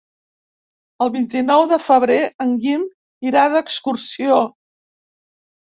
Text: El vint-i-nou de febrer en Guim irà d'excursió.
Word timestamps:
El 1.05 1.11
vint-i-nou 1.15 1.65
de 1.73 1.79
febrer 1.89 2.17
en 2.47 2.57
Guim 2.65 2.87
irà 3.33 3.47
d'excursió. 3.55 4.43